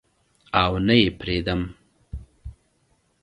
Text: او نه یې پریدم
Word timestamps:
او 0.61 0.71
نه 0.87 0.95
یې 1.01 1.09
پریدم 1.19 1.61